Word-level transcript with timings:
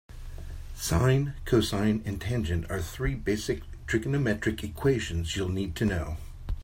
Sine, 0.75 1.35
cosine 1.45 2.01
and 2.07 2.19
tangent 2.19 2.65
are 2.71 2.81
three 2.81 3.13
basic 3.13 3.61
trigonometric 3.85 4.63
equations 4.63 5.35
you'll 5.35 5.47
need 5.49 5.75
to 5.75 5.85
know. 5.85 6.17